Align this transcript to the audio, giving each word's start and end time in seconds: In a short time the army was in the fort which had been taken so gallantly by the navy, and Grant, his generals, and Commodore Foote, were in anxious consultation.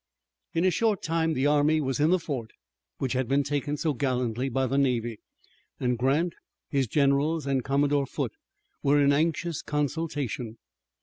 In 0.55 0.65
a 0.65 0.71
short 0.71 1.03
time 1.03 1.35
the 1.35 1.45
army 1.45 1.79
was 1.79 1.99
in 1.99 2.09
the 2.09 2.17
fort 2.17 2.49
which 2.97 3.13
had 3.13 3.27
been 3.27 3.43
taken 3.43 3.77
so 3.77 3.93
gallantly 3.93 4.49
by 4.49 4.65
the 4.65 4.79
navy, 4.79 5.19
and 5.79 5.95
Grant, 5.95 6.33
his 6.69 6.87
generals, 6.87 7.45
and 7.45 7.63
Commodore 7.63 8.07
Foote, 8.07 8.33
were 8.81 8.99
in 8.99 9.13
anxious 9.13 9.61
consultation. 9.61 10.57